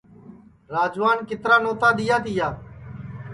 [0.73, 2.47] راجوان کِترا نوتا دؔیا تیا